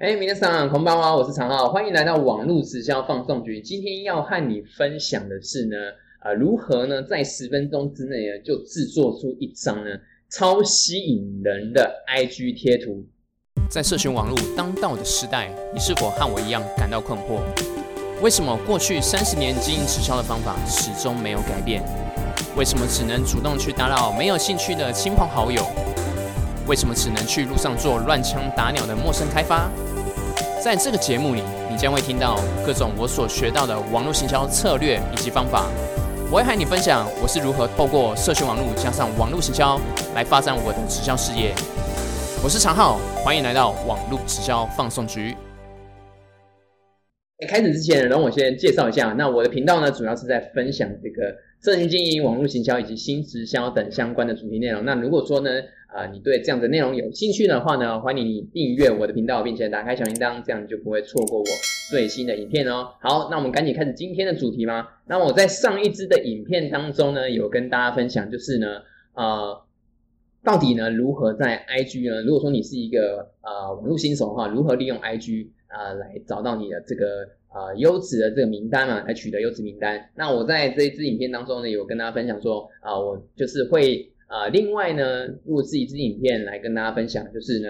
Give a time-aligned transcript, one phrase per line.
[0.00, 3.60] 哎，皆さんこんばんは，我是常浩，欢迎来到网络直销放送局。
[3.62, 5.76] 今天要和你分享的是呢，
[6.22, 9.90] 呃，如何呢在十分钟之内呢就制作出一张呢
[10.30, 13.06] 超吸引人的 IG 贴图。
[13.70, 17.40] 在社群网络当道的时代，你是否和我一样感到困惑？
[18.22, 21.82] 为什么过去三十年经营直销的方法始终没有改变？
[22.56, 25.62] 为什么只能主动去打扰没有兴趣的亲朋好友？
[26.66, 29.70] 为什么只能去路上做乱枪打鸟的陌生开发？
[30.63, 35.67] 在这个节目里，你将会听到各种我所学到的网络行销策略以及方法。
[36.31, 39.81] 我会和你分享我是如何透过社群网络加上网络行销
[40.13, 41.51] 来发展我的直销事业。
[42.43, 45.35] 我是常浩，欢迎来到网络直销放送局。
[47.49, 49.15] 开始之前，容我先介绍一下。
[49.17, 54.85] 那我的频道呢，主要是在分享这个社群经营、网络行销以及新直销等相关的主题内容。
[54.85, 55.49] 那如果说呢，
[55.91, 61.45] 啊，你对这样的内容有兴趣的话呢，欢迎你订阅我的频道，并且打开小铃铛，这样你就不会错过我
[61.89, 62.87] 最新的影片哦。
[63.01, 65.01] 好，那我们赶紧开始今天的主题吧。
[65.05, 68.67] 那我在上一支的影片当中呢，有跟大家分享，就是呢，
[69.15, 69.61] 呃，
[70.45, 72.23] 到底呢如何在 IG 呢？
[72.23, 80.09] 如果说你是一个呃网络新手的话，如何利用 IG 啊来找到你的这个呃优质的这个名单嘛，来取得优质名单？
[80.15, 84.09] 那我在这一支影片当中呢，有跟大家分享说啊，我就是会。
[84.31, 87.67] 啊，另外呢，录制一支影片来跟大家分享，就是呢，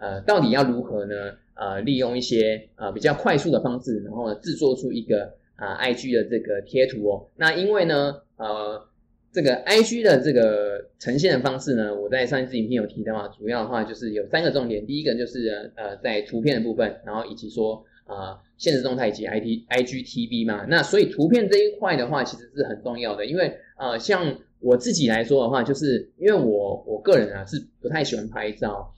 [0.00, 1.14] 呃，到底要如何呢？
[1.56, 7.26] 呃，利用一些呃比较快速的方式，然后呢，制作出一个啊 IG 的这个贴图哦。
[7.34, 8.86] 那因为呢，呃，
[9.32, 20.66] 这个 IG 的这个呈现的方式呢，我在上一支影片有提到啊，主要的话就是有三个重点，第一个就是呃在图片的部分，然后以及说啊现实动态以及 IT IGTV 嘛。
[20.68, 24.38] 那所以图片这一块的话，其实是很重要的，因为呃像。
[24.60, 28.94] 我自己来说的话，就是因为我我个人啊是不太喜欢拍照，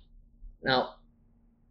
[0.60, 0.88] 那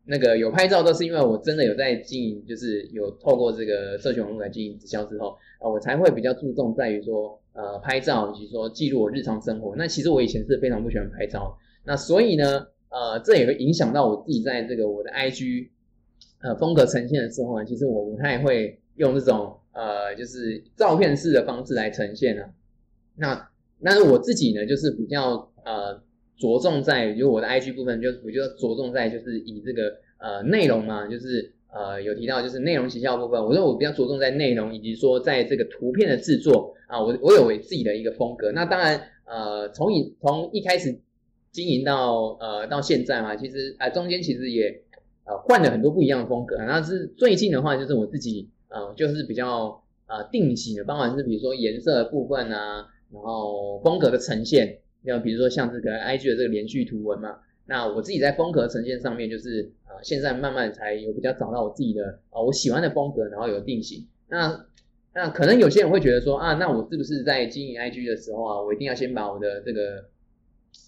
[0.06, 9.76] 那个有拍照都是因为我真的有在经营，就是有透过这个社群网络来经营直销之后啊，我才会比较注重在于说呃拍照以及说记录我日常生活。
[9.76, 15.70] 那其实我以前是非常不喜欢拍照，那所以呢呃这也会影响到我自己在这个我的 IG
[16.42, 22.50] 呃风格呈现的时候呢，其实我不太会用这种呃就是照片式的方式来呈现啊，
[23.16, 23.50] 那。
[23.80, 26.02] 那我自己呢，就是比较呃
[26.38, 29.84] 着重在，就我的 IG 部分，就我就着重在就是以这个
[30.18, 38.52] 呃内容嘛，就是呃有提到就是内容营销部分，我说我比较着重在内容，以及说在这个图片的制作啊，我我有我自己的一个风格。
[38.52, 41.00] 那当然呃从一从一开始
[41.52, 44.82] 经营到呃到现在嘛，其实啊中间其实也
[45.26, 46.58] 呃换了很多不一样的风格。
[46.58, 52.88] 那是最近的话，就是我自己呃就是比较呃定型的，包含是比如说颜色的部分啊。
[53.12, 64.06] 然后风格的呈现，像比如说像这个 IG 的这个连续图文嘛，那我自己在风格呈现上面，就是啊，现在慢慢才有比较找到我自己的啊我喜欢的风格，然后有定型。
[64.28, 64.66] 那
[65.14, 70.04] 那可能有些人会觉得说啊，那我是不是在经营 IG 的时候啊，我一定要先把我的这个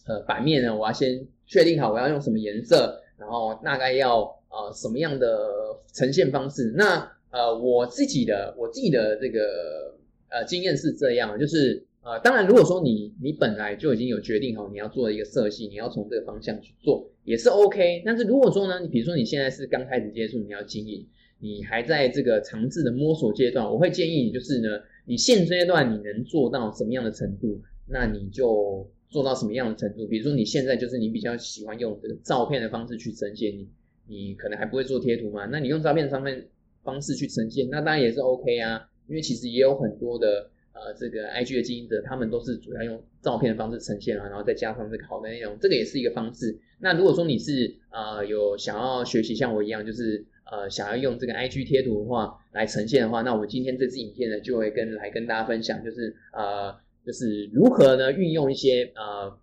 [0.07, 5.47] 呃版面呢，我要先确定好我要用什么颜色，然后大概要呃什么样的
[5.93, 6.73] 呈现方式？
[6.75, 9.95] 那呃我自己的我自己的这个
[10.29, 11.85] 呃经验是这样，就是。
[12.01, 18.01] 呃，当然，如果说你你本来就已经有决定好你要做一个色系，你要从这个方向去做，也是 OK。
[18.05, 21.05] 但是如果说呢，你比如说你现在是刚开始接触，你要经营，
[21.39, 24.69] 你还在这个尝试的摸索阶段，我会建议你就是呢，
[25.05, 30.07] 你现阶段你能做到什么样的程度，那你就做到什么样的程度。
[30.07, 33.67] 比如说你现在就是你比较喜欢用这个照片的方式去呈现，你
[34.07, 36.47] 你可能还不会做贴图嘛，那你用照片上面
[36.81, 40.49] 方式去呈现，那当然也是 OK 啊，因为其实也有很多的。
[40.79, 46.57] 呃，这个 IG 的经营者，他们都是主要用照片的方式呈现啊，然后再加上这个好的内容，这个也是一个方式。
[46.79, 56.73] 那如果说你是呃有想要学习像我一样，就是呃想要用这个 IG 贴图的话来呈现的话，那我今天这支影片呢就会跟来跟大家分享，就是呃
[57.05, 59.37] 就是如何呢运用一些呃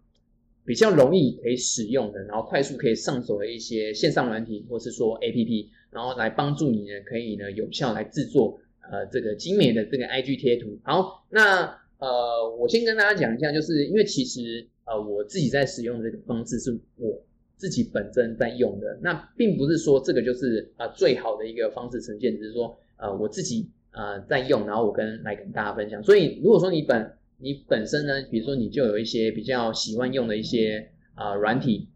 [0.64, 8.59] 比较容易可以使用的，然后快速可以上手的一些线上软体或是说 APP，然后来帮助你呢可以呢有效来制作。
[8.91, 11.65] 呃，这个精美的这个 IG 贴图，好，那
[11.98, 17.21] 呃，我先跟大家讲一下，就是因为其实呃，我自己在使用这个方式是我
[17.56, 26.03] 自己本身在用的，那并不是说这个就是啊最好的一个方式呈现，只是说呃我自己呃在用，然后我跟来跟大家分享。
[26.04, 31.88] 所以如果说你本你本身呢，比如说你就有一些比较喜欢用的一些啊软体，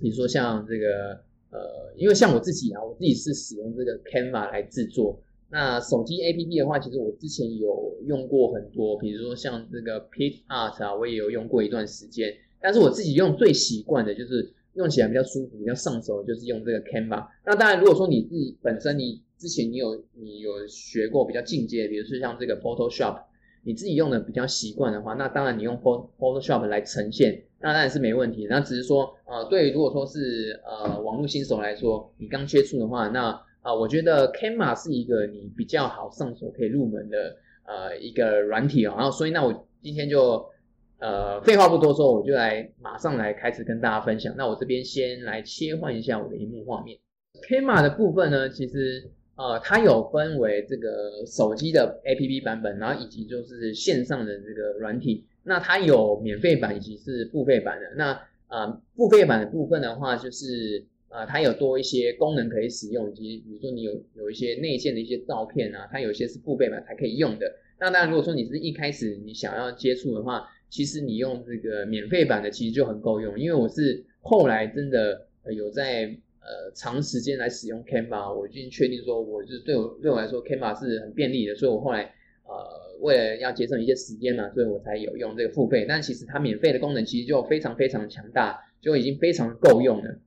[0.00, 1.12] 比如说像这个
[1.50, 5.20] 呃，因为像我自己啊，我自己是使用这个 Canva 来制作。
[5.50, 12.32] 那手机 A P P 的话，其实我之前有用过很多，比如说像这个 Pit Art 啊，我也有用过一段时间。
[12.62, 17.26] 但是我自己用最习惯的就是用起来比较舒服、比较上手，就是用这个 Canva。
[17.44, 23.22] 那当然，如果说你自己本身你之前你有你有学过比较进阶，比如说像这个 Photoshop，
[23.64, 28.46] 你自己用的比较习惯的话，那当然你用 Photoshop 来呈现，那当然是没问题。
[28.48, 33.32] 那只是说，呃，对，如果说是呃网络新手来说，你刚接触的话，那
[33.62, 37.36] 啊，我觉得 Canva 是一个你比较好上手、可以入门的
[37.66, 38.94] 呃一个软体哦。
[38.96, 40.44] 然后，所以那我今天就。
[41.02, 44.34] 呃，废话不多说，我就来马上来开始跟大家分享。
[44.36, 46.98] 那我这边先来切换一下我的荧幕画面。
[47.48, 55.24] Kma 的部分呢，其实呃，它有分为这个手机的 APP 版本，然后以及就是线上的这个软体。
[55.42, 57.94] 那它有免费版以及是付费版的。
[57.96, 67.52] 那呃，付费版的部分的话，就是呃，它有多一些功能可以使用，以及比如说你有有一些内建的一些照片啊，它有些是付费版才可以用的。
[67.80, 75.26] 那当然，如果说你是一开始你想要接触的话，其实你用这个免费版的其实就很够用，因为我是后来真的
[75.56, 76.04] 有在
[76.40, 82.02] 呃长时间来使用 Canva，我已经确定说我就是对我对我来说 Canva 是很便利的，所以我后来
[82.44, 85.86] 呃为了要节省一些时间嘛，所以我才有用这个付费。
[85.88, 90.18] 但其实它免费的功能其实就非常非常强大，就已经非常够用了。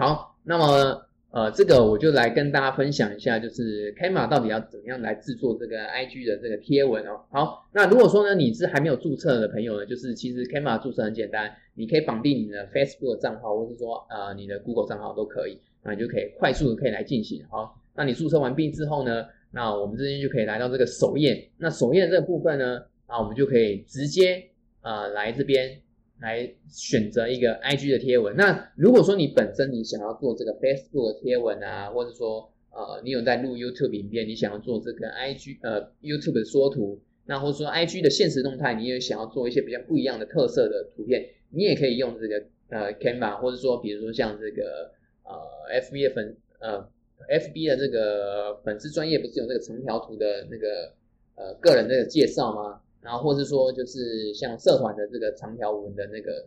[0.00, 1.06] 好，那么。
[1.32, 7.20] 呃，这个我就来跟大家分享一下，就是 Canva 到底要怎么样来制作这个 IG 的这个贴文哦。
[7.30, 17.46] 好，那如果说呢你是还没有注册的朋友呢，就是其实 Canva 注册很简单，你可以绑定你的 Facebook 账号，或是说呃你的 Google 账号都可以，那你就可以快速的可以来进行。
[17.48, 21.48] 好，那你注册完毕之后呢，那我们这边就可以来到这个首页。
[21.58, 24.50] 那首页这个部分呢，啊我们就可以直接
[24.82, 25.80] 呃来这边。
[26.20, 28.36] 来选择一个 IG 的贴文。
[28.36, 44.92] 那如果说你本身你想要做这个 Facebook 的贴文啊，或者说呃你有在录 YouTube 影片，你想要做这个 IG 呃 YouTube 的缩图，那或者说 IG 的现实动态，你也想要做一些比较不一样的特色的图片，你也可以用这个呃 Canva，或者说比如说像这个
[45.24, 46.88] 呃 FB 的粉呃
[47.28, 50.92] FB 的这个粉丝专业不是有那个成条图的那个
[51.36, 52.80] 呃个人的介绍吗？
[53.02, 56.46] 然后，或是说，就是像社团的这个长条纹的那个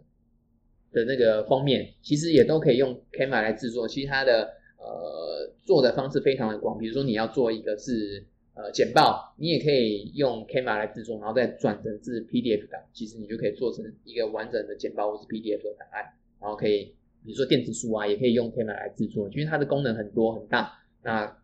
[0.91, 3.87] 的那个封面，其实也都可以用 Canva 来制作。
[3.87, 4.43] 其实它的
[4.77, 8.23] 呃做的方式非常的广，比如说你要做一个是
[8.53, 16.05] 呃简报，你也可以用 Canva 来制作，然后再转成是 PDF 档，其实你就可以做成一个完整的简报或是 PDF 的档案。
[16.39, 16.93] 然后可以，
[17.25, 20.71] 比如说电子书啊，也可以用 Canva 来制作，因为它的功能很多很大。
[21.01, 21.35] 那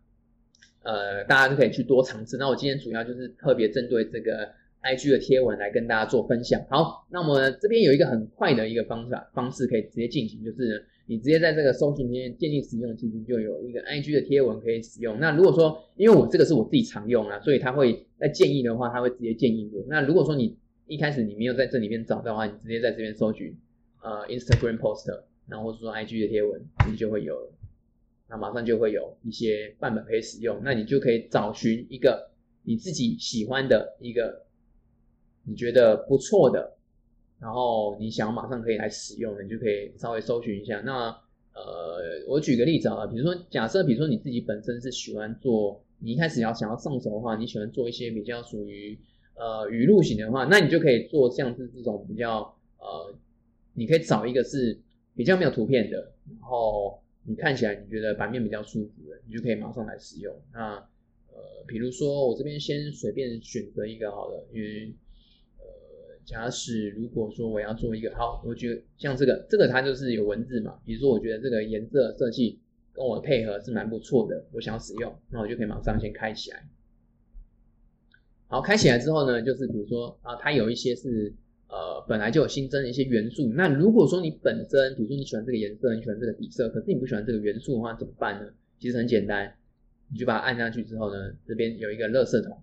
[0.84, 2.36] 呃，大家都可以去多尝试。
[2.36, 4.59] 那我今天主要就是特别针对这个。
[4.82, 6.60] IG 的贴文来跟大家做分享。
[6.70, 15.18] 好，那么这边有一个很快的一个方法方式可以直接进行，就是你直接在这个搜寻里面建立使用，其实就有一个 IG 的贴文可以使用。
[15.20, 19.84] 那如果说因为我这个是我自己常用啊，所以他会在建议的话，他会直接建议我。
[19.86, 20.56] 那如果说你
[20.86, 23.54] 一开始你没有在这里面找到的话，你直接在这边搜寻
[24.02, 25.08] 呃 Instagram post，
[25.46, 26.58] 然后或者说 IG 的贴文，
[26.90, 27.36] 你就会有，
[28.30, 30.58] 那马上就会有一些版本可以使用。
[30.64, 32.30] 那你就可以找寻一个
[32.62, 34.46] 你自己喜欢的一个。
[35.50, 36.76] 你觉得不错的，
[37.40, 40.80] 然后你想马上可以来使用的，你就可以稍微搜寻一下。
[40.82, 41.08] 那
[41.52, 48.96] 呃，我举个例子啊，比如说假设，比如说你自己本身是喜欢做，你一开始要想要上手的话，你喜欢做一些比较属于
[49.34, 52.42] 呃语录型的话，那你就可以做像是这种比较
[52.78, 53.12] 呃，
[53.74, 54.78] 你可以找一个是
[55.16, 60.32] 比较没有图片的，然后你看起来你觉得版面比较舒服的，你就可以马上来使用。
[60.52, 60.76] 那
[61.32, 64.94] 呃，比如说我这边先随便选择一个好了，因为。
[66.24, 70.78] 假使如果说我要做一个好，我觉得像这个，这个它就是有文字嘛。
[70.84, 72.60] 比如说，我觉得这个颜色设计
[72.92, 76.68] 跟我配合是蛮不错的，我想要使用，那我就可以马上先开起来。
[78.46, 81.32] 好，开起来之后呢，就是比如说啊，它有一些是
[81.68, 83.48] 呃本来就有新增的一些元素。
[83.54, 88.50] 那如果说你本身，比如说你喜欢这个颜色，你喜欢这个底色，可是你不喜欢这个元素的话，怎么办呢？
[88.78, 89.54] 其实很简单，
[90.12, 92.60] 你就把它按下去之后呢，这边有一个垃圾桶，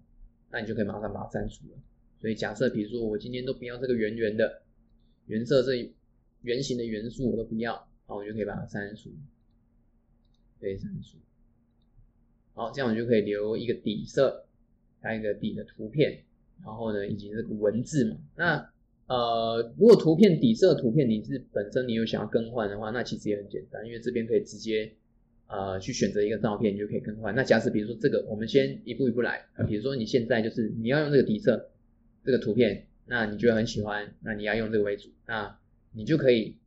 [0.51, 1.77] 那你就可以马上把它删除了。
[2.27, 4.61] 所以假设，比如说我今天都不要这个圆圆的
[5.27, 5.89] 原色，这
[6.41, 9.11] 圆形的元素我都不要，好，我就可以把它删除，
[10.59, 11.17] 可以删除。
[12.53, 14.45] 好，这样我就可以留一个底色，
[15.01, 16.21] 加一个底的图片，
[16.65, 18.17] 然后呢，以及这个文字嘛。
[18.35, 18.69] 那
[19.07, 24.91] 呃，如果图片底色图片你是本身你有想要更换的话，那其实也很简单，因为这边可以直接
[25.47, 27.33] 呃去选择一个照片，你就可以更换。
[27.33, 31.69] 那假设比如说这个，我们先一步一步来啊，比如说你现在就是你要用这个底色。
[32.27, 35.57] 这个图片，那你觉得很喜欢，那你要用这个为主，那
[35.93, 36.57] 你就可以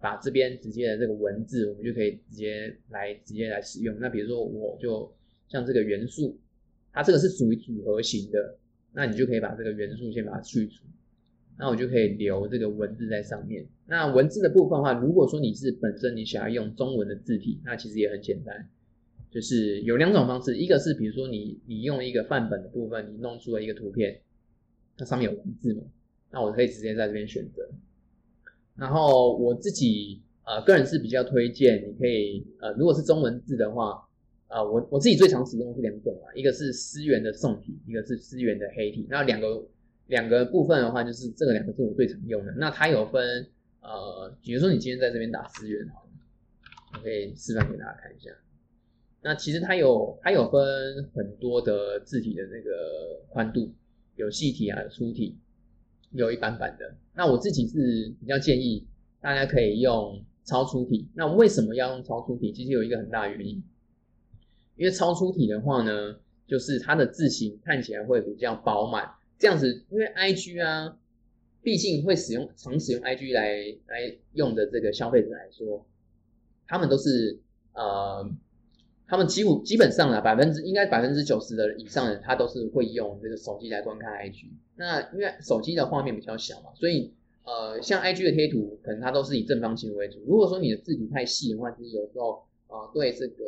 [0.00, 3.98] 把这边直接的这个文字，我们就可以直接来直接来使用。
[3.98, 5.12] 那比如说，我就
[5.48, 6.38] 像这个元素，
[6.92, 8.56] 它这个是属于组合型的，
[8.92, 10.84] 那你就可以把这个元素先把它去除，
[11.58, 13.66] 那我就可以留这个文字在上面。
[13.88, 18.68] 那文字的部分的话，如果说你是本身你想要用中文的字体，那其实也很简单，
[19.32, 24.20] 就是有两种方式，一个是比如说你你用一个范本的部分，你弄出了一个图片，
[25.02, 25.82] 它上面有文字嘛，
[26.30, 27.68] 那我可以直接在这边选择。
[28.76, 34.06] 然后我自己呃个人是比较推荐，你可以呃如果是中文字的话，
[34.46, 39.66] 啊我我自己最常使用的是两种啊，一个是思源的宋体，一个是思源的黑体，那两个。
[40.08, 42.52] 两个部分的话，就是这个两个是我最常用的。
[42.58, 43.46] 那它有分，
[43.80, 46.08] 呃，比如说你今天在这边打思源，好了，
[46.92, 48.28] 我可以示范给大家看一下。
[49.22, 53.72] 那其实它有它有分很多的字体的那个宽度，
[54.16, 55.36] 有细体啊，有粗体，
[56.10, 56.94] 有一般版的。
[57.14, 58.86] 那我自己是比较建议
[59.20, 61.08] 大家可以用超粗体。
[61.14, 62.52] 那为什么要用超粗体？
[62.52, 63.62] 其实有一个很大原因，
[64.76, 66.16] 因为超粗体的话呢，
[66.46, 69.08] 就是它的字形看起来会比较饱满。
[69.38, 70.96] 这样子，因为 I G 啊，
[71.62, 75.84] 毕竟会使用常使用 I G 来来用的这个消费者来说，
[76.66, 77.40] 他们都是
[77.72, 78.30] 呃，
[79.12, 84.46] 他们几乎基本上啊，百分之应该百分之九十的以上人，他都是会用这个手机来观看 I G。
[84.74, 87.12] 那因为手机的画面比较小嘛，所以
[87.44, 90.18] 呃，像 I G 的贴图，可能它都是以正方形为主。
[90.26, 93.44] 如果说你的字体太细的话，其实有时候啊，对这个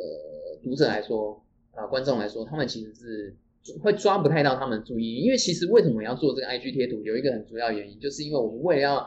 [0.63, 1.43] 读者来说
[1.73, 3.35] 啊，观众来说，他们其实是。
[3.81, 8.97] 会抓不太到他们注意，因为其实为什么要做这个 IG 贴图，有一个很主要原因，就是因为我们为了要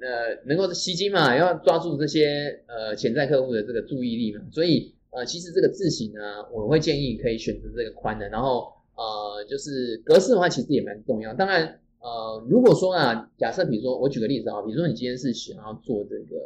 [0.00, 6.20] 呃能够吸睛嘛，要抓住这些呃潜在客户的这个注意力嘛，所以呃其实这个字型呢，
[6.52, 11.32] 我会建议可以选择这个宽的，然后呃就是格式的话，其实也蛮重要。
[11.32, 16.36] 当然呃如果说啊，假设比如说我举个例子啊，比如说你今天是想要做这个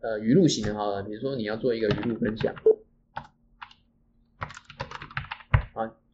[0.00, 2.52] 呃语录型的哈，比如说你要做一个语录分享。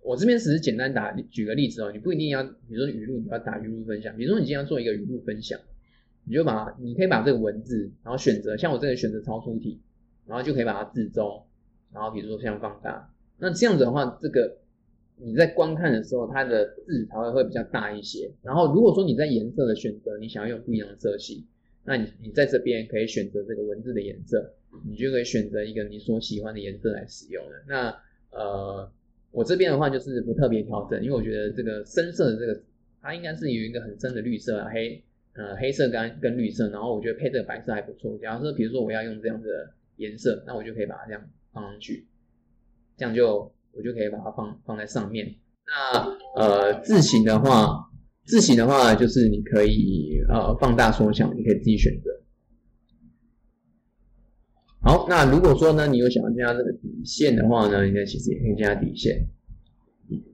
[0.03, 4.17] 我这边只是简单打举个例子哦，你不一定要，比如说语录，你要打语录分享。
[4.17, 5.59] 比如说你今天要做一个语录分享，
[6.25, 9.81] 你就把你可以把这个文字，然后选择像我这个选择超粗体，
[10.25, 11.46] 然后就可以把它字中，
[11.93, 13.13] 然后比如说像放大。
[13.39, 14.59] 那这样子的话，这个
[15.17, 18.31] 你在观看的时候，它的字才会会比较大一些。
[18.43, 21.47] 然后如果说你在颜色的选择，你想要用不一样的色系，
[21.85, 24.53] 那你你在这边可以选择这个文字的颜色，
[24.87, 27.65] 你就可以选择一个你所喜欢的颜色来使用了。
[27.67, 27.97] 那
[28.31, 28.91] 呃。
[29.33, 32.59] 我这边的话就是不特别调整，因为我觉得这个深色的这个，
[33.03, 35.03] 它应该是有一个很深的绿色啊，黑
[35.35, 38.17] 呃黑色跟跟绿色，然后我觉得配这个白色还不错。
[38.17, 41.21] 假如说比如说我要用这样的颜色，那我就可以把它这样
[41.57, 42.07] 放上去，
[42.99, 45.35] 这样就我就可以把它放放在上面。
[45.67, 47.91] 那呃字形的话，
[48.27, 52.11] 字形的话就是你可以呃放大缩小，你可以自己选择。
[54.83, 59.27] 好，那如果说呢，你有想要加这个底线的话呢，应该其实也可以加底线。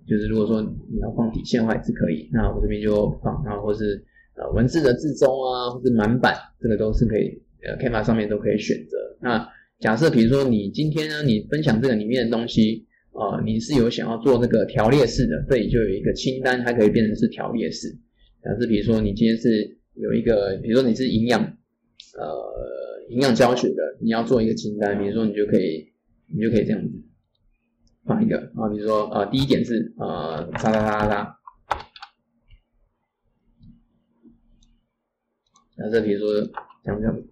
[0.07, 2.29] 就是如果说你要放底线的话也是可以。
[2.33, 8.99] 那我这边就放，然后或是呃文字的字中啊，或是满版，这个都是可以，呃，Canva 上面都可以选择。
[9.21, 9.49] 那
[9.83, 17.89] 假设比如说你今天呢，你分享这个里面的东西，呃，你是有想要做那个条列式的，这里就有一个清单，它可以变成是条列式。
[18.45, 22.53] 假设比如说你今天是有一个，比如说你是营养，呃。
[23.09, 25.93] 营养教学的，你要做一个清单，比如说你就可以，
[26.33, 26.89] 你就可以这样子
[28.07, 31.39] 放一个啊，比如说呃，第一点是呃，叉叉叉叉，
[35.77, 36.51] 假设比如说
[36.85, 37.23] 像这样，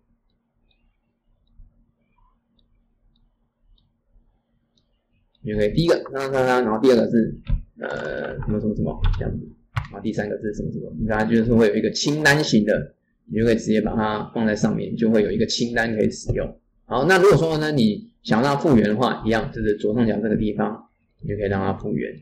[5.43, 7.35] 你就可以第一个叉叉叉，然后第二个是
[7.81, 9.49] 呃什么什么什么这样子，
[9.91, 12.95] 然后第三个是什么什么，你看就是会有一个清单型的。
[13.33, 16.45] 你就可以直接把它放在上面，就会有一个清单可以使用。
[16.85, 20.89] 好，那如果说呢，你想让它复原的话，一样就是左上角这个地方，
[21.23, 22.13] 你就可以让它复原。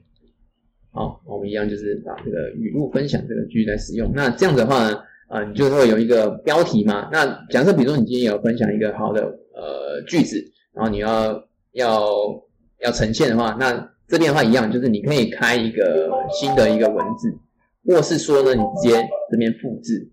[0.91, 4.13] 好，我们一样就是把这个语录分享这个句子来使用。
[4.15, 4.99] 那这样子的话呢，
[5.31, 7.09] 呃，你就会有一个标题嘛。
[7.11, 9.23] 那假设比如说你今天有分享一个好的
[9.55, 10.37] 呃句子，
[10.75, 12.07] 然后你要要
[12.81, 13.73] 要呈现的话，那
[14.07, 17.37] 这边的话一样，就是你可以开一个新的一个文字，
[17.85, 20.11] 或是说呢，你直接这边复制。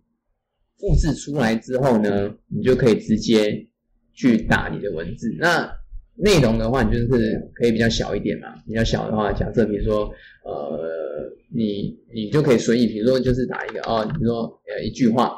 [0.77, 3.65] 复制出来之后呢，你就可以直接
[4.13, 5.33] 去打你的文字。
[5.39, 5.71] 那
[6.15, 8.53] 内容的话，你就是可以比较小一点嘛。
[8.67, 10.11] 比较小的话，假设比如说，
[10.43, 15.33] 呃，你你就可以随意，比如说就是打一个哦，比如说呃一句话，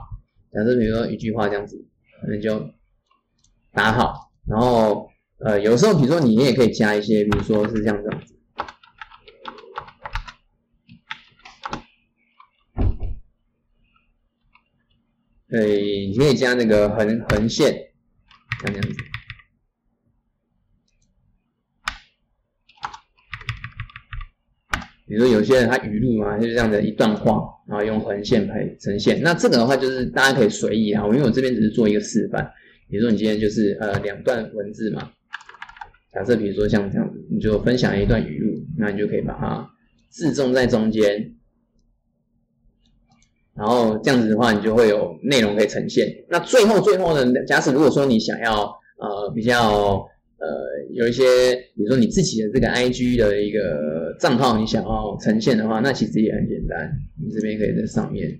[0.52, 1.78] 假设比如说一句话这样子，
[2.20, 2.60] 可能就
[3.72, 4.32] 打好。
[4.48, 5.07] 然后
[5.40, 8.34] 呃，有时候比如说你也可以加一些，比如说是像这样子。
[15.50, 17.72] 对，你可以加那个横横线，
[18.62, 18.96] 像这样子。
[25.06, 29.22] 比如说有些人他语录嘛，就是这样的一段话，然后用横线排呈现。
[29.22, 32.52] 那这个的话就是大家可以随意啊，因为我这边只是做一个示范。
[32.90, 35.12] 比如说你今天就是呃两段文字嘛，
[36.18, 39.70] 假设比如说像这样子，你就分享一段语录，那你就可以把它
[40.10, 41.36] 字重在中间，
[43.56, 46.08] 然后这样子的话，你就会有内容可以呈现。
[46.30, 48.64] 那最后最后呢，假使如果说你想要
[49.00, 50.08] 呃比较。
[50.40, 50.48] 呃，
[50.94, 56.96] 有一些，比如说你自己的这个 IG 的一个账号，你想要呈现的话，那其实也很简单。
[57.20, 58.40] 你这边可以在上面，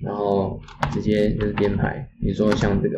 [0.00, 0.60] 然后
[0.92, 2.08] 直接就是编排。
[2.20, 2.96] 比如说像这个，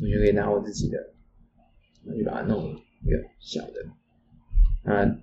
[0.00, 0.98] 我就可以拿我自己的，
[2.04, 2.70] 我就把它弄
[3.04, 4.92] 一个小的。
[4.92, 5.18] 啊，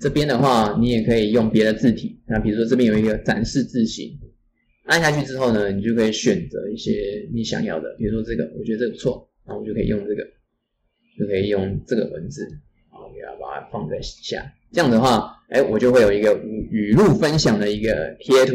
[0.00, 2.20] 这边的话，你也可以用别的字体。
[2.26, 4.18] 那比如说这边有一个展示字型。
[4.86, 10.22] 按下去之后呢，你就可以选择一些你想要的，比如说这个，我觉得这个不错，那我就可以用这个，
[11.18, 12.46] 就可以用这个文字，
[12.92, 14.44] 然后给它把它放在下。
[14.72, 18.54] 这样的话，哎，我就会有一个语语录分享的一个贴图。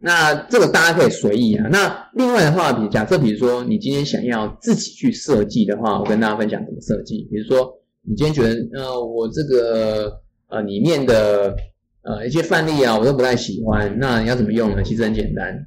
[0.00, 1.68] 那这个大家可以随意啊。
[1.70, 7.26] 那另外的话，比假设比如说你今天想要自己去设计的话，我跟大家分享怎么设计。
[7.30, 11.56] 比如说你今天觉得，呃，我这个呃里面的。
[12.00, 13.94] 呃，一些范例啊，我都不太喜欢。
[13.98, 14.82] 那你要怎么用呢？
[14.82, 15.66] 其实很简单。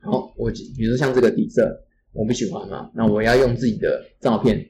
[0.00, 1.70] 好，我比如说像这个底色，
[2.12, 2.90] 我不喜欢嘛。
[2.92, 4.66] 那我要用自己的照片。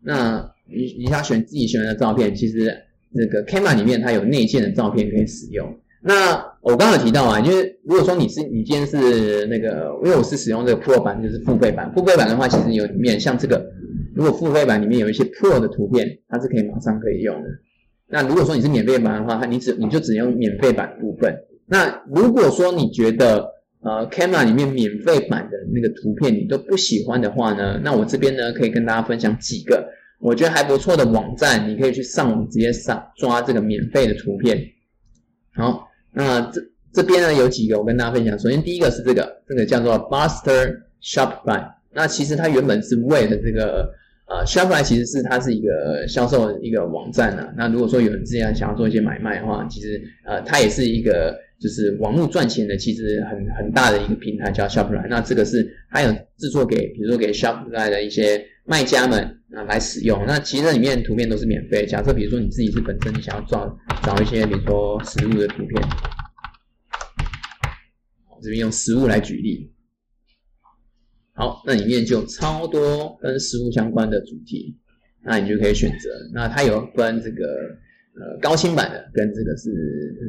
[0.00, 2.72] 那你你想选自己喜欢的照片，其实
[3.12, 5.76] 这个 Camera 里面它有内建的照片可以使用。
[6.00, 11.92] 那我刚刚有提到啊，因为如果说你是你今天是那个，因为我是使用这个 Pro 版，就是付费版。
[11.92, 13.66] 付费版的话，其实有里面像这个，
[14.14, 17.48] 如果付费版里面有一些 Pro 的图片，它是可以马上可以用的。
[18.08, 21.34] 那如果说你是免费版的话，它你只你就只用免费版部分。
[21.66, 23.44] 那如果说你觉得
[23.80, 29.88] 呃 Camera 里面免费版的那个图片你都不喜欢的话呢，那我这边呢可以跟大家分享几个
[30.20, 34.56] 我觉得还不错的网站，你可以去上网直接上抓这个免费的图片。
[35.54, 36.60] 好，那这
[36.92, 38.38] 这边呢有几个我跟大家分享。
[38.38, 41.72] 首先第一个是这个，这个叫做 Buster Shopify。
[41.92, 43.92] 那其实它原本是为了这个。
[44.24, 47.52] 呃，Shopify 其实是它是一个销售一个网站呢。
[47.54, 55.06] 那如果说有人之前想要做一些买卖的话，其实呃，它也是一个就是网络赚钱的，其实很很大的一个平台叫 Shopify。
[55.10, 60.24] 那这个是它有制作给，比如说给 Shopify 的一些卖家们啊来使用。
[60.26, 61.86] 那其实里面图片都是免费。
[61.86, 65.82] 假设比如说你自己是本身你想要找找一些比如说实物的图片，
[68.28, 69.72] 我这边用实物来举例。
[71.34, 74.76] 好，那里面就超多跟食物相关的主题，
[75.24, 76.10] 那你就可以选择。
[76.32, 77.44] 那它有分这个
[78.14, 79.70] 呃高清版的，跟这个是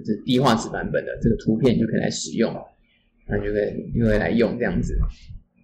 [0.05, 2.55] 是低画质版本的这个图片，你就可以来使用。
[3.27, 4.97] 那你就可以就可以来用这样子。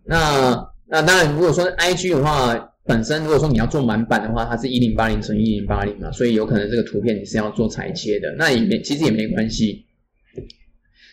[0.06, 0.56] 那
[0.90, 9.86] 那当然，如果说 IG 的话，本身如果说你要做满版的话，它是一零八零乘一零八零嘛，所以有可能这个图片你是要做裁切的，那也没其实也没关系，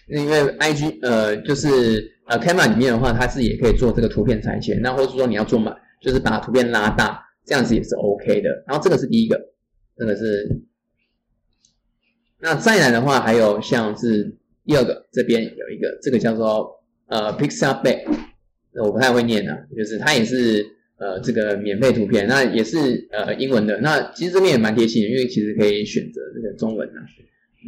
[0.08, 2.12] 因为 IG 呃就是。
[2.28, 8.48] 呃，Camera 里面的话，它是也可以做这个图片裁切，那或者说你要做满，就是把图片拉大，这样子也是 OK 的。
[8.66, 9.40] 然后这个是第一个，
[9.96, 10.60] 这个是。
[12.40, 16.68] 那再来的话，还有像是第二个，这边有一个，这个叫做
[17.06, 18.04] 呃 Pixabay，
[18.84, 20.66] 我不太会念啊，就是它也是
[20.98, 23.80] 呃这个免费图片，那也是呃英文的。
[23.80, 27.00] 那其实这边也蛮贴心的，因为其实可以选择这个中文啊。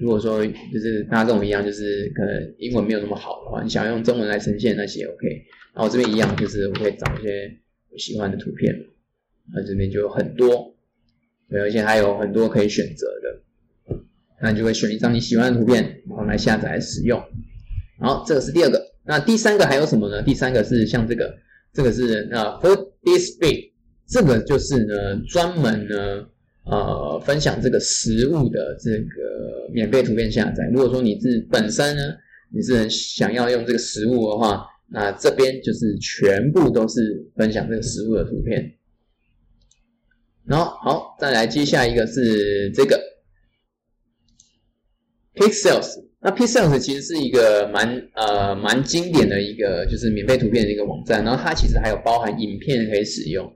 [0.00, 5.26] 如果说就是大家跟我一样，就是可能英文没有那么好的话，你想用中文来呈现那些 OK。
[5.74, 7.52] 然后这边一样，就是我可以找一些
[7.90, 8.74] 我喜欢的图片，
[9.52, 10.74] 那这边就有很多，
[11.48, 13.98] 对，而且还有很多可以选择的。
[14.40, 17.20] 那你就会选一张你喜欢的图片，然后来下载使用。
[17.98, 18.87] 好，这个是第二个。
[19.08, 20.22] 那第三个还有什么呢？
[20.22, 21.34] 第三个是像这个，
[21.72, 23.72] 这个是呃 Food Display，
[24.06, 26.28] 这个就是呢专门呢。
[26.70, 30.68] 呃，分享这个食物的这个免费图片下载。
[30.70, 32.02] 如果说你是本身呢，
[32.52, 38.70] 你是想要用这个食物的话，那这边就是全部都是分享这个食物的图片。
[40.44, 43.00] 然后好，再来接下一个是这个
[45.38, 46.04] Pixels。
[46.20, 53.48] 那 Pixels 其实是一个蛮呃蛮经典的一个就是免费图片的一个网站，然后它其实还有包含影片可以使用。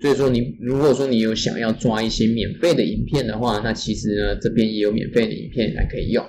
[0.00, 6.24] 所以说，你如果说你有想要抓一些免费的影片的话，那其实呢，这边也有免费的影片来可以用。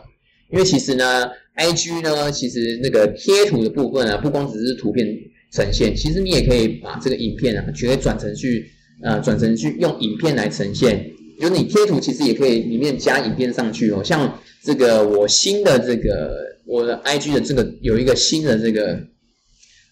[0.51, 5.07] 因为其实呢，IG 呢，其实那个贴图的部分啊，不光只是图片
[5.51, 8.65] 呈现，其实你也可以把这个影片啊，直接转成去
[9.03, 11.11] 呃，转成去用影片来呈现。
[11.39, 14.03] 就你贴图其实也可以里面加影片上去哦。
[14.03, 18.99] 像这个我新的这个我的 IG 的这个有一个新的这个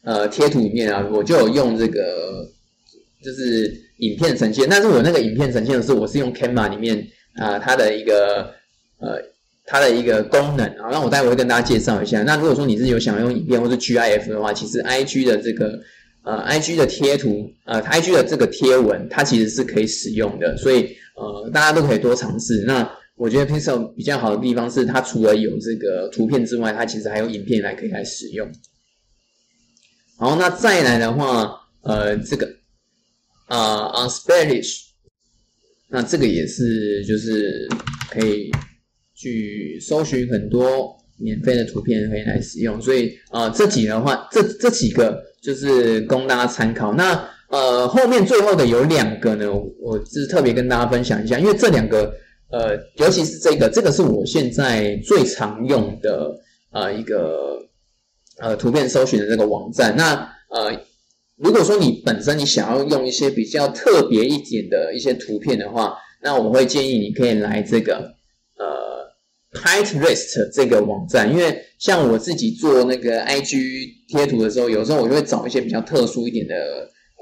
[0.04, 2.48] 呃贴图里面啊，我就有用这个。
[3.20, 7.06] 就是影片呈现，但是我那个影片呈现的是我是用 Canva 里面
[7.36, 8.54] 啊它的一个
[9.00, 9.20] 呃
[9.66, 12.22] 它的一个功能啊，那我待会会跟大家介绍一下。
[12.22, 15.82] 那如果说你是有想用影片或是 GIF 的话，其实 IG 的这个
[16.24, 22.64] 呃 IG 的贴图呃 IG 的这个贴文，它其实是可以使用的，所以呃大家都可以多尝试。
[22.66, 28.48] 那我觉得 Pixel 比较好的地方是，它除了有这个图片之外，它其实还有影片来可以来使用。
[30.18, 32.48] 好，那再来的话，呃，这个
[33.48, 34.84] 啊 u n s p a n i s h
[35.90, 37.68] 那这个也是就是
[38.12, 38.52] 可以
[39.16, 42.80] 去搜寻很多免费的图片可以来使用。
[42.82, 46.94] 所以啊，这几的话，这这几个就是供大家参考。
[46.94, 52.14] 那呃，后面最后的有两个呢，我是特别跟大家分享一下，因为这两个。
[52.50, 56.34] 呃，尤其是这个，这个是我现在最常用的
[56.72, 57.58] 呃一个
[58.40, 59.94] 呃图片搜寻的这个网站。
[59.98, 60.14] 那
[60.50, 60.72] 呃，
[61.36, 68.14] 如果说你本身你想要用一些比较特别一点的一些图片的话，那我会建议你可以来这个
[68.58, 69.12] 呃
[69.52, 76.56] Pinterest 这个网站，因为像我自己做那个 IG 贴图的时候，有时候我就会找一些比较特殊一点的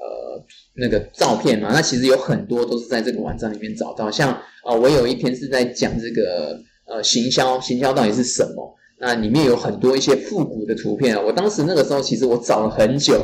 [0.06, 0.44] 呃
[0.76, 1.70] 那个照片嘛。
[1.72, 4.38] 那其实有很多都是在这个网站里面找到，像。
[4.66, 8.76] 啊，我有一篇是在讲这个呃行销，行销到底是什么？
[9.00, 11.22] 那里面有很多一些复古的图片啊。
[11.22, 13.24] 我当时那个时候其实我找了很久，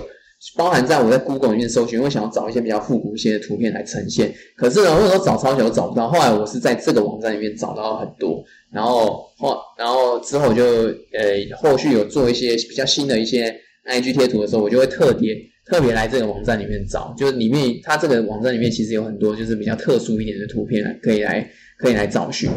[0.56, 4.32] 包含在我在 Google 里面搜寻，我想要找一些比较复古一些的图片来呈现。
[4.56, 6.08] 可是呢，我有时候找超久找不到。
[6.08, 13.52] 后来我是在这个网站里面找到很多，然后后然后之后就呃后续有做一些比较新的一些
[13.90, 15.36] IG 贴图的时候，我就会特别。
[15.64, 22.50] 特别来这个网站里面找，就是里面它这个网站里面其实有很多就是比较特殊一点的图片，可以来可以来找寻。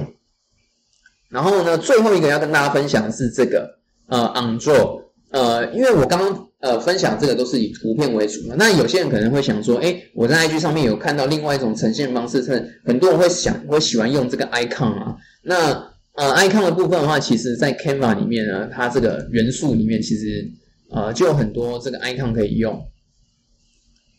[1.29, 15.15] 然后呢，最后一个要跟大家分享的是这个呃 On Draw，呃，因为我刚刚呃分享这个都是以图片为主嘛，那有些人可能会想说，哎，我在 IG 上面有看到另外一种呈现方式，是很多人会想会喜欢用这个 Icon 啊。
[15.43, 15.73] 那
[16.15, 20.51] 呃 Icon 的部分的话，其实在 Canva 里面呢，它这个元素里面其实
[20.95, 22.89] 呃就有很多这个 Icon 可以用。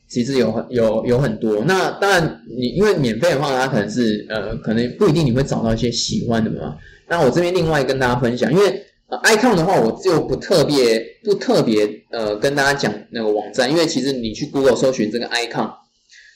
[0.07, 6.77] 其实有很有有很多，那当然你因为免费的话，它可能是呃，可能不一定你会找到一些喜欢的嘛。
[7.09, 8.85] 那我这边另外跟大家分享，因为
[9.23, 15.71] ，icon 的话，我就不特别不特别呃跟大家讲那个网站，因为其实你去 Google 搜寻这个 icon，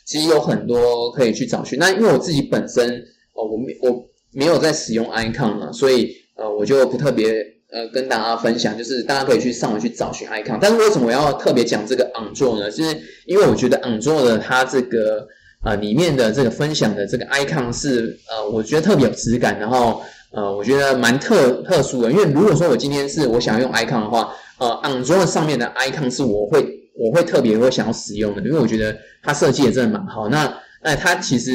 [0.04, 1.78] 其实有很多可以去找寻。
[1.78, 2.90] 那因为我自己本身
[3.36, 7.59] 哦，我没我没有在使用 icon 了，所以呃，我就不特别。
[7.72, 12.70] 呃，跟大家分享，就是大家可以去上网去找寻 icon，但是为什么我要特别讲这个 on draw 呢？
[12.72, 15.28] 就是因为我觉得 on draw 的它这个
[15.64, 20.02] 呃里面的这个分享的这个 icon 是呃，我觉得特别有质感，然后
[20.32, 22.12] 呃，我觉得蛮特特殊的。
[22.12, 30.28] 因为如果说我今天是我想要用 icon 的话，呃，on draw 上面的 icon 是我会我会特别会想要使用的，因为我觉得它设计也真的蛮好。
[30.30, 31.52] 那那它其实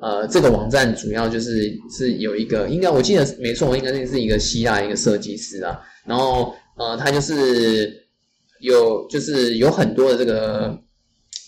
[0.00, 5.78] 呃，这个网站主要就是是有一个，应该我记得没错，我应该是一个希腊一个设计师啊。
[6.06, 7.92] 然后呃，他就是
[8.60, 10.78] 有就是有很多的这个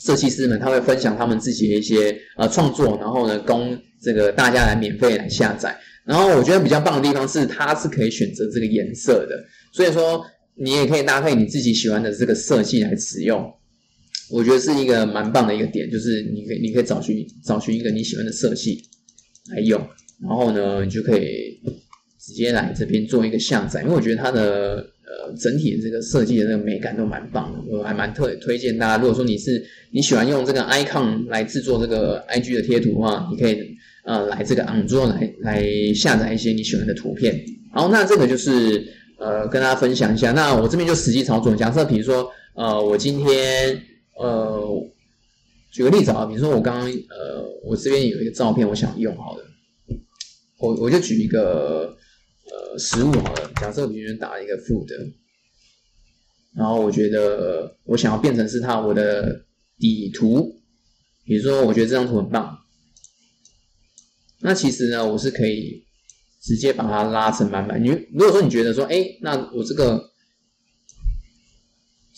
[0.03, 5.79] 设计师们，他会分享他们自己的一些呃创作，然后呢供这个大家来免费来下载。
[6.05, 9.37] 然后我觉得比较棒的地方是，它是可以选择这个颜色的，
[9.73, 10.25] 所以说
[10.57, 13.49] 你也可以搭配你自己喜欢的这个色系来使用。
[14.33, 18.81] 我觉得是一个蛮棒的一个点，就是你可以你可以找寻找寻一个你喜欢的色系
[19.51, 19.81] 来用，
[20.23, 21.61] 然后呢，你就可以
[22.19, 33.59] 直接来这边做一个下载，因为我觉得它的呃整体的这个设计的这个美感都蛮棒的，我还蛮特推荐大家，如果说你是你喜欢用这个 icon 来制作这个 IG 的贴图的话，你可以
[34.05, 37.45] 呃来这个 On Draw 来来下载一些你喜欢的图片。
[37.73, 38.87] 好，那这个就是
[39.19, 43.81] 呃跟大家分享一下，那我这边就实际操作，假设比如说呃我今天。
[44.21, 44.93] 呃，
[45.73, 49.45] 举个例子啊，比如说我刚刚呃，我这边有一个照片，我想用好的，
[50.59, 51.97] 我我就举一个
[52.51, 54.87] 呃食物好了，假设我今天打一个 food，
[56.55, 59.47] 然后我觉得我想要变成是它我的
[59.79, 60.55] 底图，
[61.25, 62.59] 比如说我觉得这张图很棒，
[64.41, 65.83] 那其实呢，我是可以
[66.43, 67.83] 直接把它拉成满满。
[67.83, 70.10] 你如果说你觉得说，哎，那我这个。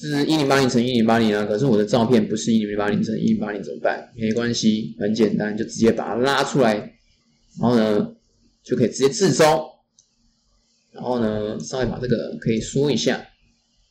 [0.09, 4.11] 是一零八零乘一零八零啊，可是我的照片不是一零八零乘一零八零怎么办？
[4.17, 6.75] 没关系，很简单，就直接把它拉出来，
[7.61, 8.13] 然后呢
[8.65, 9.65] 就可以直接自收，
[10.93, 13.25] 然后呢稍微把这个可以缩一下，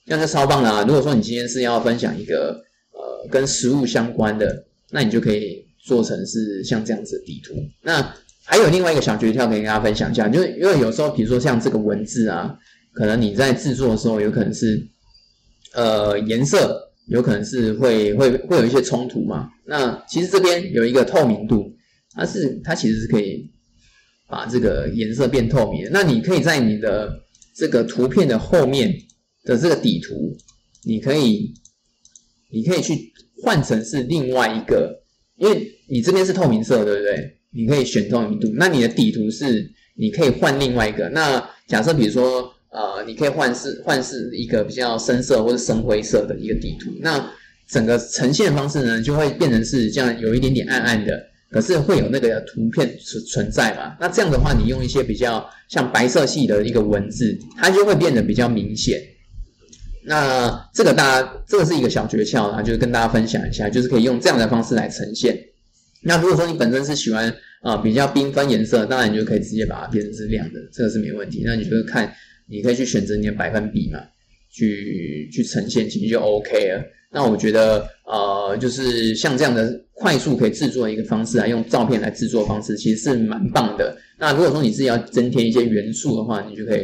[0.06, 0.84] 这样就超棒了。
[0.84, 7.54] 如果说你今天是要分享一个呃跟食物相关的，那你就可以做成是像这样子的地图。
[7.84, 12.58] 那还有另外一个小诀窍可以跟大家分享一下，就是因为有时候比如说像这个文字啊，
[12.92, 14.86] 可能你在制作的时候有可能是。
[15.74, 19.50] 呃，颜色有可能是会会会有一些冲突嘛。
[19.66, 21.74] 那其实这边有一个透明度，
[22.14, 23.50] 它是它其实是可以
[24.28, 25.90] 把这个颜色变透明的。
[25.92, 27.12] 那你可以在你的
[27.56, 28.94] 这个图片的后面
[29.44, 30.36] 的这个底图，
[30.84, 31.54] 你可以
[32.52, 35.04] 你可以去换成是另外一个，
[35.38, 37.38] 因为你这边是透明色，对不对？
[37.54, 41.10] 你可以选透明度，那你的底图是你可以换另外一个。
[41.10, 47.30] 那假设比如说，呃，你可以换是换是一个比较深色或者深灰色的一个底图，那
[47.70, 53.96] 整个呈现方式呢，就会变成是这样，有一点点暗暗的，可是会有那个图片存存在嘛？
[54.00, 59.02] 那这样的话，你用一些比较像白色系的一个文字，它就会变得比较明显。
[60.04, 65.38] 那这个大家这个是一个小诀窍啊，就是跟大家分享一下，就是可以用这样的方式来呈现。
[66.04, 67.32] 那如果说你本身是喜欢
[67.62, 71.44] 啊比较缤纷颜色，当然你就可以直接把它变成是亮的，这个是没问题。
[71.46, 72.12] 那你就是看，
[72.52, 74.00] 你可以去选择你的百分比嘛，
[74.52, 76.84] 去去呈现，其实就 OK 了。
[77.14, 83.98] 那我觉得呃，就是像这样的快速可以制作的一个方式啊，用照片来制作方式，其实是蛮棒的。
[84.18, 86.82] 那如果说你自己要增添一些元素的话，你就可以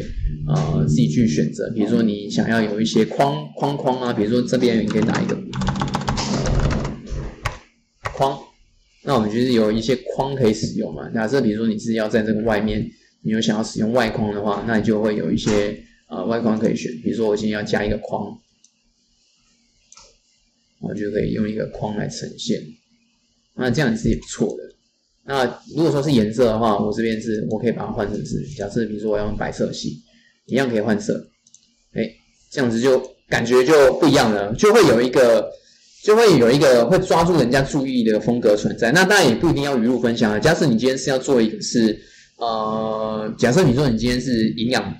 [0.47, 5.37] 呃自己去选择，比如说你想要有一些框框框啊，比如说这边你可以打一个
[8.13, 8.37] 框。
[9.03, 11.09] 那我们就是有一些框可以使用嘛？
[11.11, 12.85] 假设比如说你是要在这个外面，
[13.21, 15.77] 你有想要使用外框的话，那你就会有一些
[16.09, 16.91] 呃外框可以选。
[17.03, 18.37] 比如说我今天要加一个框，
[20.81, 22.61] 我就可以用一个框来呈现。
[23.55, 24.63] 那这样子也不错的。
[25.25, 30.01] 那如果说是颜色的话，我这边是我可以把它换成是，假设比如说我要用白色系，
[30.45, 31.29] 一样可以换色。
[31.93, 32.09] 哎，
[32.51, 35.51] 这样子就感觉就不一样了，就会有一个。
[36.03, 40.39] 就会有一个会抓住人家注意的风格存在，那当然也不一定要语录分享啊。
[40.39, 41.99] 假设你今天是要做一个是，
[42.37, 44.95] 呃，假设你说你今天是营养，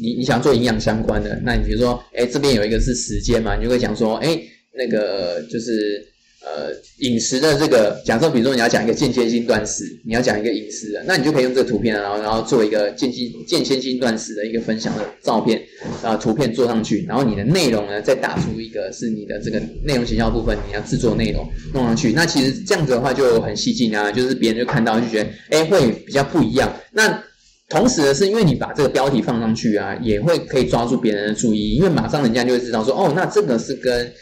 [0.00, 4.40] 你你想做营养相关的，那你比如说，哎，这边有一个是时间嘛，你就会讲说，哎，
[4.72, 6.15] 那个就是。
[6.46, 15.60] 呃，饮食的这个假设，比如说你要讲一个间歇性断食，你要讲一个饮食，那你就可以用这个图片，然后然后做一个间歇间歇性断食的一个分享的照片
[16.04, 26.72] 啊，图片做上去，然后你的内容呢再打出一个是你的这个内容形象部分，你要制作内容弄上去，那其实这样子的话就很吸睛啊，就是别人就看到就觉得哎会比较不一样。
[26.92, 27.20] 那
[27.68, 34.12] 同时呢，是因为你把这个标题放上去啊，也会可以抓住别人的注意，因为马上人家就会知道说哦，那这个是跟。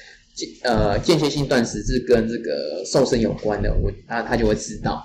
[0.62, 5.05] 呃，间歇性断食是跟这个瘦身有关的，我他他就会知道。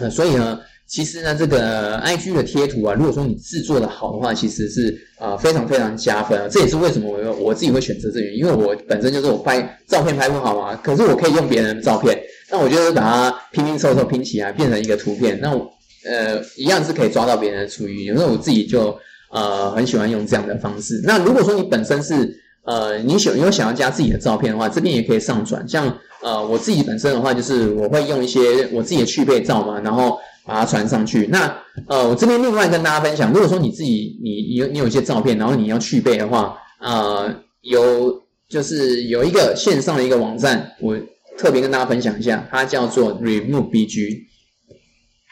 [0.00, 6.48] 呃，所以呢，其实呢，这个 IG 的贴图啊，如果说你制作的好的话，其实是啊非常非常加分啊。
[6.48, 12.18] 这也是为什么我我自己会选择这个，因为我本身就是我拍照片拍不好嘛，可是我可以用别人的照片，
[12.50, 15.68] 那我就把它拼拼凑凑拼起来变成一个图片，那我
[16.06, 18.04] 呃一样是可以抓到别人的注意。
[18.04, 18.96] 有时候我自己就
[19.32, 21.02] 呃很喜欢用这样的方式。
[21.04, 22.32] 那如果说你本身是
[22.68, 25.66] 呃，你想有想要加自己的照片的话，这边也可以上传。
[25.66, 31.26] 像呃，我自己本身的话，就是我会用一些我自己的去背照嘛，然后把它传上去。
[31.28, 31.50] 那
[31.86, 40.94] 呃，我这边另外跟大家分享，如果说你自己你有你有一些照片，然后你要去背的话，呃，有就是有一个线上的一个网站，我
[41.38, 44.24] 特别跟大家分享一下，它叫做 Remove BG。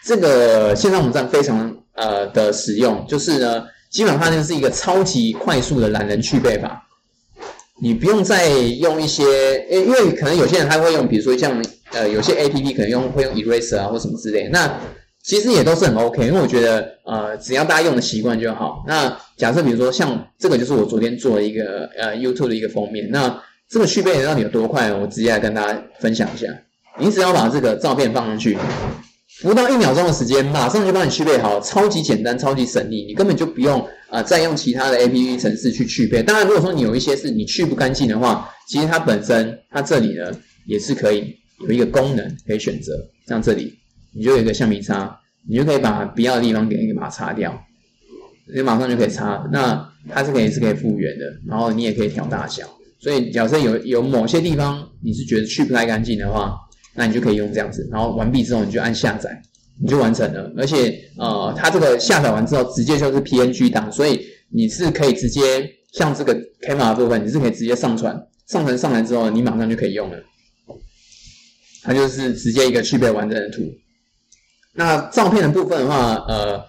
[0.07, 6.85] 这个线上网站非常呃的实用，就是呢，基本上就是一个超级快速的懒人去背法。
[7.81, 9.25] 你不用再用一些，
[9.71, 11.63] 诶，因为可能有些人他会用，比如说像
[11.93, 14.81] 呃，有些 A P P 可能用会用 Eraser 啊或什么之类，那
[15.23, 18.85] 其实也都是很 O K，因为我觉得呃，只要大家用的习惯就好。
[18.87, 24.93] 那假设比如说像这个就是我昨天做的一个呃 YouTube 的一个封面，那这个去背到底有多快？
[24.93, 26.47] 我直接来跟大家分享一下。
[26.99, 28.57] 你只要把这个照片放上去。
[29.43, 36.23] 不到一秒钟的时间，马上就帮你去背好，超级简单，超级省力，你根本就不用啊再用其他的 A P P 程式去去背。
[36.23, 40.33] 当然，如果说你有一些是你去不干净的话，其实它本身它这里呢
[40.67, 41.35] 也是可以
[41.67, 42.93] 有一个功能可以选择，
[43.29, 43.75] 像这里
[44.15, 45.15] 你就有一个橡皮擦，
[45.49, 47.63] 你就可以把不要的地方给把它擦掉，
[48.55, 49.47] 你马上就可以擦。
[49.53, 52.65] 那它是可以是可以复原的，然后你也可以调大小。
[52.99, 56.57] 所以假设有有某些地方你是觉得去不太干净的话，
[56.97, 59.41] 那你就可以用这样子，然后完毕之后你就按下载，
[59.81, 60.53] 你就完成了。
[60.57, 65.41] 而且呃，它这个下载完之后直接就是 PNG 档，所以你是可以直接
[65.93, 70.17] 像这个 camera 部分，你是可以直接上传，上传上来之后你马上就可以用了。
[71.83, 73.63] 它就是直接一个具备完整的图。
[74.75, 76.61] 那照片的部分的话，呃，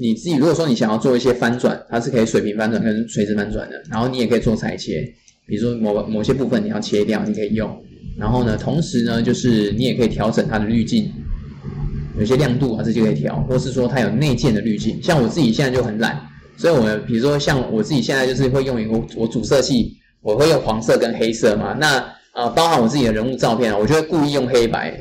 [0.00, 5.02] 你自己如果说你想要做一些翻转，它是可以水平翻转跟垂直翻转的，然后你也可以做裁切，
[5.46, 7.84] 比如说某某些部分你要切掉，你可以用。
[8.18, 11.12] 然后呢，同时呢，就是你也可以调整它的滤镜，
[12.18, 15.00] 有些亮度啊，这就可以调，或是说它有内建的滤镜。
[15.02, 16.20] 像我自己现在就很懒，
[16.56, 21.74] 所以我比如说像我自己现在就是会用一个我主色系，我会用黄色跟黑色嘛。
[21.78, 22.04] 那
[22.34, 24.94] 呃，包含我自己的人物照片，我就会故意用黑白，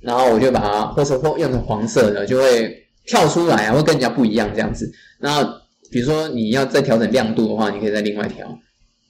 [0.00, 4.90] 然后我就把它或者或用成黄色的，就会跳出来啊，会更加不一样这样子。
[5.20, 5.42] 那
[5.90, 8.46] 比如说你要再调整亮度的话，你可以再另外调，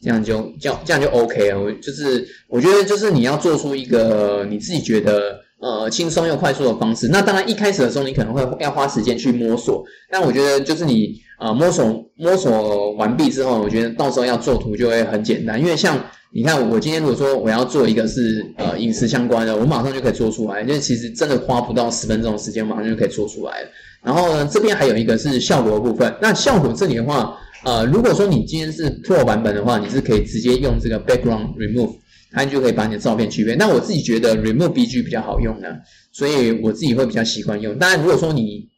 [0.03, 1.61] 这样就这样这样就 OK 了。
[1.61, 7.09] 我就是我觉得就是你要做出一个你自己觉得呃轻松又快速的方式。
[7.09, 15.99] 那当然一开始的时候你可能会要花时间去摸索，但我觉得就是你呃摸索摸索完毕之后，我觉得到时候要做图就会很简单，因为像。
[16.35, 23.69] 你看，我今天如果说我要做一个是呃饮食相关的，我马上就可以做出来，因为其实真的花不到十分钟的时间，马上就可以做出来了。
[24.03, 26.11] 然后呢，这边还有一个是效果部分。
[26.23, 31.97] 那效果这里的话，呃，如果说你今天是 Pro 版本的话，你是可以直接用这个 Background Remove，
[32.33, 33.57] 它就可以把你的照片去变。
[33.57, 35.69] 那我自己觉得 Remove BG 比较好用呢，
[36.13, 37.79] 所以我自己会比较习惯用。
[37.79, 38.69] 当然，如果说你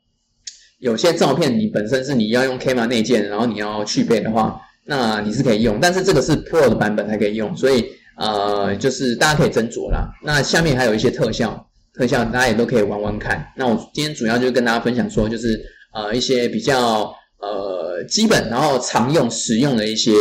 [0.79, 4.61] 有些照片你本身是你要用 Camera 内建，然后你要去背的话。
[4.87, 7.87] 那你是可以用，但是这个是 Pro 的版本才可以用，所以
[8.19, 10.07] 呃，就是大家可以斟酌啦。
[10.23, 13.51] 那下面还有一些特效，特效大家也都可以玩玩看。
[13.57, 15.59] 那我今天主要就是跟大家分享说，就是
[15.95, 20.13] 呃一些比较呃基本然后常用使用的一些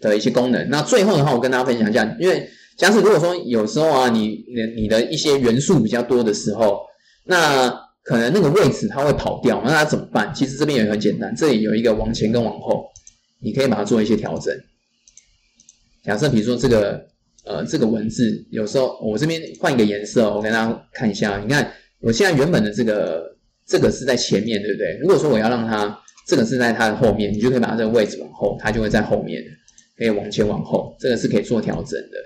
[0.00, 0.68] 的一些功能。
[0.68, 6.80] 那最后的话，我跟大家分享一下，因为假使如果说有时候啊，你你你的一些元素比较多的时候，
[7.24, 7.68] 那
[8.02, 10.32] 可能那个位置它会跑掉，那它怎么办？
[10.34, 12.84] 其实这边也很简单，这里有一个往前跟往后。
[13.42, 14.54] 你可以把它做一些调整。
[16.02, 17.02] 假设比如说这个
[17.46, 21.38] 呃这个文字，有时候我这边换一个颜色，我跟大家看一下。
[21.38, 23.34] 你看我现在原本的这个
[23.70, 24.98] 这个是在前面，对不对？
[25.00, 29.40] 如果说我要让它这个是在它的后面，你就可以把它这个位置往后，它就会在后面，
[29.96, 32.18] 可以往前往后，这个是可以做调整的。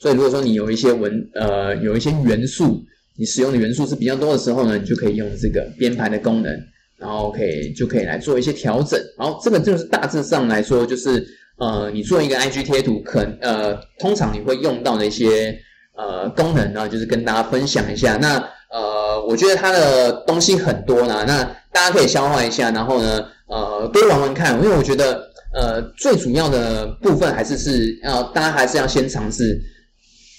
[0.00, 2.82] 所以如果说你有一些文呃有一些元素，
[3.16, 6.52] 你使用的元素是比较多的时候呢，你就可以用这个编排的功能。
[6.96, 11.26] 然后可以就可以来做一些调整，然后这个就是大致上来说，就是
[11.58, 15.58] 呃，你做一个 IG 贴图，可呃，通常你会用到的一些
[15.96, 18.16] 呃功能呢，就是跟大家分享一下。
[18.16, 18.38] 那
[18.70, 24.54] 呃，我觉得它的东西很多呢，那大家可以消化一下，然后呢，呃，多玩玩看。
[24.62, 29.60] 因为我觉得呃，最主要的部分还是是要大家还是要先尝试，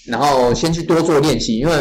[0.06, 1.72] 然后先去多做练习，因为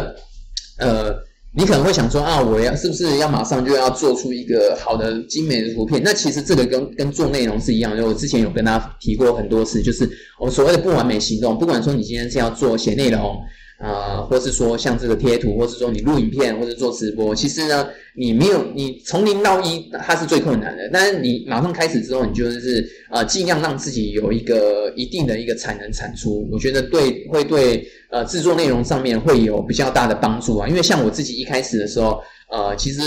[0.79, 1.15] 呃。
[1.58, 6.01] 你可能会想说啊，我要是不是要马上就要做出一个好的精美的图片？
[6.03, 8.05] 那其实这个跟跟做内容是一样的。
[8.05, 10.05] 我之前有跟大家提过很多次，就是
[10.38, 11.58] 我所谓的不完美行动。
[11.58, 13.38] 不管说你今天是要做写内容。
[13.77, 17.85] 啊，或是说像这个贴图，或是说你录影片，或者做直播，其实呢，
[18.15, 20.89] 你没有你从零到一，它是最困难的。
[20.93, 30.67] 但是你马上开始之后，你就是呃尽量让自己有一个一定的一个产能产出，我觉得对会对呃制作内容上面会有比较大的帮助啊。
[30.69, 33.01] 因为像我自己一开始的时候，呃，其实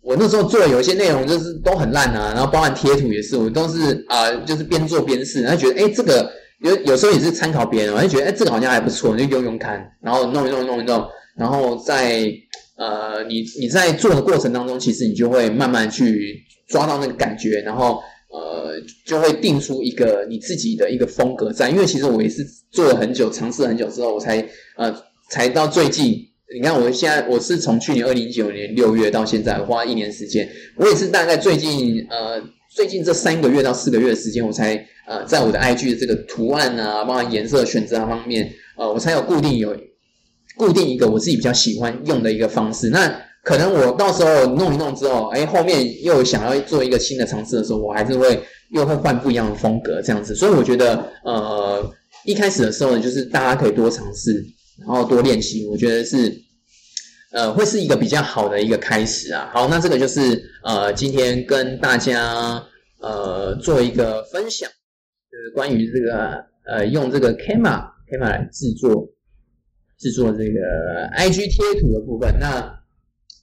[0.00, 6.32] 我那时候做的有一些内容就是都很烂啊，然后包含贴图也是，我都是啊就是边做边试，然后觉得哎这个。
[6.60, 11.04] 有有时候也是参考别人，我就觉得哎，这个好像还不错，就用用看，然后弄一弄，弄一弄，
[11.36, 12.32] 然后在
[12.76, 18.00] 呃，你你在做的过程当中，其实你就会慢慢去抓到那个感觉，然后
[18.32, 21.68] 呃，就会定出一个你自己的一个风格在。
[21.68, 24.38] 因为其实我也是做了很久，尝试很久之后，我才
[24.76, 24.94] 呃，
[25.30, 26.18] 才到最近。
[26.54, 32.42] 你看，我现在我是从去年二零一九年六月到现在，花一年时间，我也是大概最近呃。
[32.74, 34.74] 最近这三个月到四个月的时间，我才
[35.06, 39.76] 呃，在我的 IG 的这个图案啊，包括颜色选择方面，呃，我才有固定有
[40.56, 42.90] 固定一个我自己比较喜欢用的一个方式。
[42.90, 50.34] 那可能我到时候弄一弄之后，哎，后面又想要做一个新的尝试的时候，我还是会又会换不一样的风格这样子。
[50.34, 51.88] 所以我觉得，呃，
[52.24, 54.44] 一开始的时候呢，就是大家可以多尝试，
[54.80, 56.43] 然后多练习，我觉得是。
[57.34, 59.50] 呃，会是一个比较好的一个开始啊。
[59.52, 62.64] 好，那这个就是呃，今天跟大家
[63.00, 69.08] 呃做一个分享，就是关于这个呃用这个 Camera Camera 来制作
[69.98, 70.60] 制作这个
[71.18, 72.32] IG 贴图的部分。
[72.38, 72.72] 那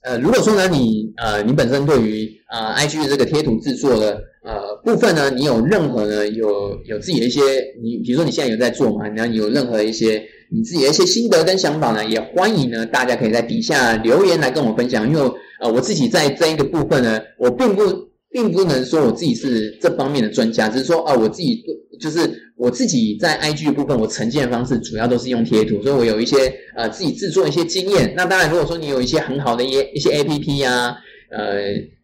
[0.04, 7.40] 呃，如果说呢你呃你本身对于呃 IG 的这个贴图制作的呃部分呢，你有任何呢有有自己的一些
[7.82, 10.22] 你比如说你现在有在做嘛，然后你有任何一些。
[10.54, 15.08] 你自己的一些心得跟想法呢，也欢迎呢，大家可以在底下留言来跟我分享。
[15.08, 15.20] 因为
[15.62, 17.84] 呃，我自己在这一个部分呢，我并不
[18.30, 21.62] 并不能说我自己是这方面的专家，只是说啊，我自己
[21.98, 22.18] 就是
[22.58, 26.36] 我自己在 IG 的部分，我呈现的方式主要都是用贴图，所以我有一些
[26.76, 28.12] 呃自己制作一些经验。
[28.14, 30.94] 那当然，如果说你有一些很好的一些一些 APP 呀，
[31.30, 31.62] 呃，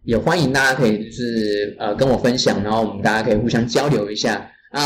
[0.09, 4.51] 也欢迎大家可以就是呃跟我分享，然后我们大家可以互相交流一下。
[4.71, 4.81] 啊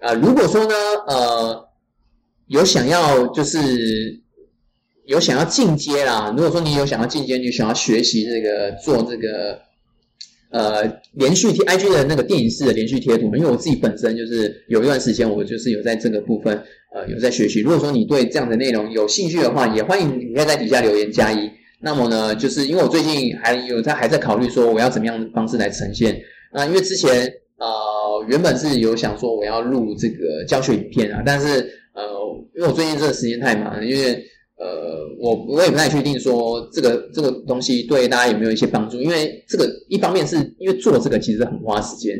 [0.00, 0.74] 呃，如果说呢，
[1.08, 1.66] 呃。
[2.48, 3.58] 有想要就是
[5.04, 6.32] 有想要进阶啦。
[6.36, 9.58] 如果说你有想要进阶，你想要学习这个做这个
[10.50, 16.62] 呃连续贴 IG 的那个电影式的连续贴图，因为我自己本身就是有一段时间我就是有在这个部分
[16.94, 17.62] 呃有在学习。
[17.62, 21.50] 如果说你对这样的内容有兴趣的话，也欢迎你可以在底下留言加一。
[21.80, 26.20] 那么呢，就是因为我最近还有在还在考虑说我要怎么样的方式来呈现。
[26.52, 27.66] 那因为之前呃
[28.28, 31.46] 原本是有想说我要录这个教学影片啊，但是
[31.92, 32.02] 呃
[32.54, 34.14] 因为我最近这个时间太忙，因为
[34.58, 42.16] 呃我我也不太确定说这个这个东西对大家有没有一些帮助，因为这个一方面是因为做这个其实很花时间，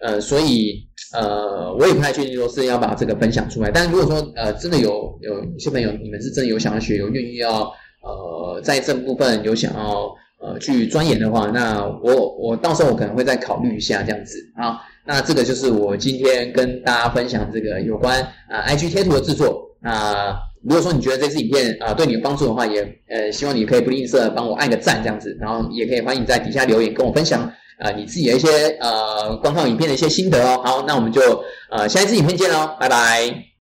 [0.00, 0.82] 呃所以
[1.12, 3.70] 呃我也不太确定说是要把这个分享出来。
[3.70, 7.70] 但是如果说呃真的有有一些朋友你们是真的有想要学，有愿意要
[8.04, 10.14] 呃在这部分有想要。
[10.40, 14.78] 呃，去钻研的话，那我我到时候我可能会再考虑一下这样子啊。
[15.06, 19.58] 那这个就是我今天跟大家分享这个有关啊 IG 贴图的制作。
[19.80, 30.60] 那如果说你觉得这支影片啊对你有帮助的话，也呃希望你可以不吝啬帮我按个赞这样子，然后也可以欢迎在底下留言跟我分享啊你自己的一些呃观看影片的一些心得哦。
[30.62, 33.53] 好，那我们就呃下一支影片见喽，拜拜。